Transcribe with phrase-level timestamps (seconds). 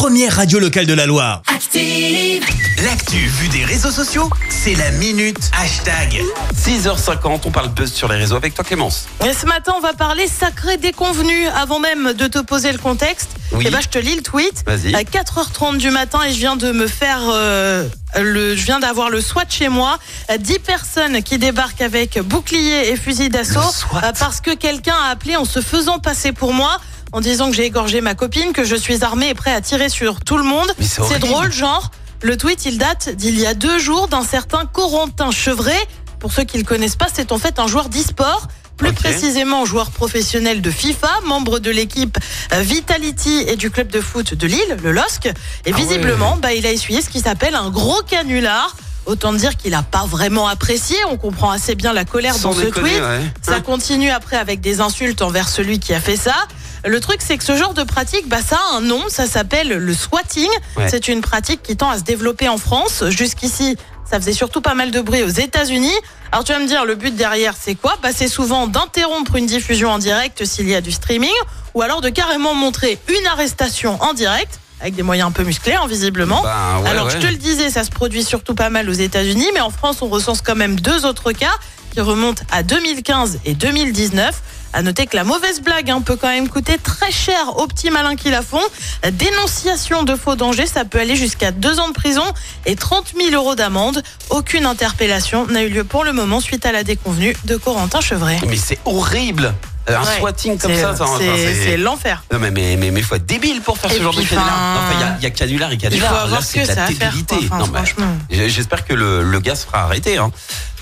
[0.00, 1.42] première radio locale de la Loire.
[1.54, 2.42] Active.
[2.82, 6.22] L'actu vue des réseaux sociaux, c'est la minute hashtag.
[6.56, 9.04] 6h50, on parle buzz sur les réseaux avec toi Clémence.
[9.28, 11.46] Et ce matin, on va parler sacré déconvenu.
[11.48, 13.64] Avant même de te poser le contexte, Oui.
[13.68, 14.64] eh ben, je te lis le tweet.
[14.66, 14.94] Vas-y.
[14.94, 17.86] À 4h30 du matin et je viens de me faire euh,
[18.18, 19.98] le, je viens d'avoir le SWAT chez moi.
[20.30, 23.60] Euh, 10 personnes qui débarquent avec bouclier et fusil d'assaut
[23.96, 26.80] euh, parce que quelqu'un a appelé en se faisant passer pour moi.
[27.12, 29.88] En disant que j'ai égorgé ma copine, que je suis armé et prêt à tirer
[29.88, 30.72] sur tout le monde.
[30.80, 31.90] C'est drôle, genre.
[32.22, 35.80] Le tweet, il date d'il y a deux jours d'un certain Corentin Chevret.
[36.18, 38.46] Pour ceux qui ne le connaissent pas, c'est en fait un joueur d'e-sport.
[38.76, 42.16] Plus précisément, joueur professionnel de FIFA, membre de l'équipe
[42.54, 45.26] euh, Vitality et du club de foot de Lille, le LOSC.
[45.26, 45.32] Et
[45.72, 48.74] Ah visiblement, bah, il a essuyé ce qui s'appelle un gros canular.
[49.06, 50.96] Autant dire qu'il n'a pas vraiment apprécié.
[51.10, 53.00] On comprend assez bien la colère Sans dans ce tweet.
[53.02, 53.20] ouais.
[53.42, 56.36] Ça Hein continue après avec des insultes envers celui qui a fait ça.
[56.86, 59.68] Le truc, c'est que ce genre de pratique, bah, ça a un nom, ça s'appelle
[59.68, 60.48] le swatting.
[60.76, 60.88] Ouais.
[60.88, 63.04] C'est une pratique qui tend à se développer en France.
[63.08, 63.76] Jusqu'ici,
[64.10, 65.94] ça faisait surtout pas mal de bruit aux États-Unis.
[66.32, 67.96] Alors tu vas me dire, le but derrière, c'est quoi?
[68.02, 71.34] Bah, C'est souvent d'interrompre une diffusion en direct s'il y a du streaming,
[71.74, 75.74] ou alors de carrément montrer une arrestation en direct, avec des moyens un peu musclés,
[75.74, 76.40] hein, visiblement.
[76.42, 77.12] Bah, ouais, Alors ouais.
[77.12, 79.98] je te le disais, ça se produit surtout pas mal aux États-Unis, mais en France,
[80.02, 81.52] on recense quand même deux autres cas
[81.92, 84.40] qui remontent à 2015 et 2019.
[84.72, 87.90] À noter que la mauvaise blague hein, peut quand même coûter très cher aux petits
[87.90, 88.62] malins qui la font.
[89.12, 92.24] Dénonciation de faux dangers, ça peut aller jusqu'à deux ans de prison
[92.66, 94.02] et 30 000 euros d'amende.
[94.30, 98.38] Aucune interpellation n'a eu lieu pour le moment suite à la déconvenue de Corentin Chevret.
[98.48, 99.54] Mais c'est horrible.
[99.96, 100.18] Un Ouais.
[100.18, 100.94] swatting comme ça,
[101.64, 102.22] c'est l'enfer.
[102.32, 104.44] Non mais mais mais mais faut être débile pour faire Et ce genre de canular.
[104.46, 106.12] enfin, Enfin, il y a, il y a canular et Il faut canular.
[106.12, 107.10] Là, avoir c'est que ça à faire.
[107.12, 107.36] débilité.
[107.50, 108.06] Enfin, franchement.
[108.30, 110.18] J'espère que le, le gars se fera arrêter.
[110.18, 110.30] Hein.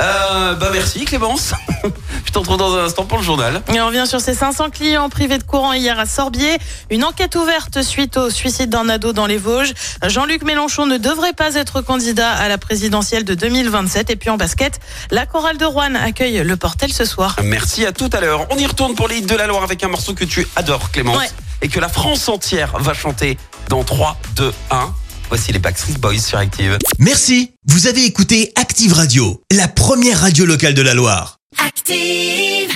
[0.00, 1.52] Euh, bah merci Clémence.
[2.24, 3.62] Je te retrouve dans un instant pour le journal.
[3.74, 6.58] Et on revient sur ces 500 clients privés de courant hier à Sorbier.
[6.90, 9.72] Une enquête ouverte suite au suicide d'un ado dans les Vosges.
[10.06, 14.10] Jean-Luc Mélenchon ne devrait pas être candidat à la présidentielle de 2027.
[14.10, 14.78] Et puis en basket,
[15.10, 17.34] la chorale de Rouen accueille le Portel ce soir.
[17.42, 18.46] Merci à tout à l'heure.
[18.50, 20.90] On y retourne pour les hits de la Loire avec un morceau que tu adores
[20.90, 21.30] Clémence Ouais.
[21.62, 23.38] et que la France entière va chanter
[23.68, 24.92] dans 3 2 1.
[25.28, 26.76] Voici les Backstreet Boys sur Active.
[26.98, 31.36] Merci, vous avez écouté Active Radio, la première radio locale de la Loire.
[31.64, 32.72] Active.